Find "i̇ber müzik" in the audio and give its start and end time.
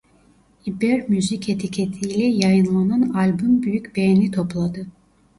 0.65-1.49